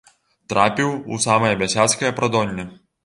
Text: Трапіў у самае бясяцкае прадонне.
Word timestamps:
Трапіў 0.53 0.89
у 1.15 1.19
самае 1.27 1.53
бясяцкае 1.63 2.11
прадонне. 2.21 2.67